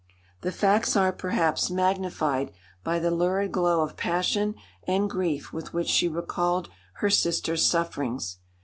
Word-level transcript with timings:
The 0.41 0.51
facts 0.51 0.95
are, 0.95 1.13
perhaps, 1.13 1.69
magnified 1.69 2.51
by 2.83 2.97
the 2.97 3.11
lurid 3.11 3.51
glow 3.51 3.81
of 3.81 3.95
passion 3.97 4.55
and 4.87 5.07
grief 5.07 5.53
with 5.53 5.75
which 5.75 5.89
she 5.89 6.07
recalled 6.07 6.69
her 6.93 7.09
sisters' 7.11 7.67
sufferings. 7.67 8.39